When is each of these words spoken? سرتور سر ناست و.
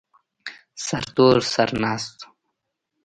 سرتور 0.87 1.37
سر 1.53 1.69
ناست 1.83 2.15
و. 2.25 2.27